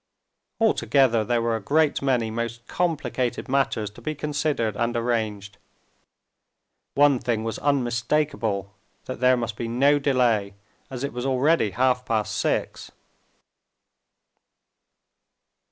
[0.59, 5.57] Altogether there were a great many most complicated matters to be considered and arranged.
[6.95, 8.73] One thing was unmistakable,
[9.05, 10.55] that there must be no delay,
[10.89, 12.89] as it was already half past six.